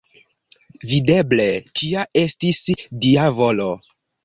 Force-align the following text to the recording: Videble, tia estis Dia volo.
Videble, 0.91 1.45
tia 1.81 2.07
estis 2.23 2.65
Dia 3.07 3.31
volo. 3.45 3.71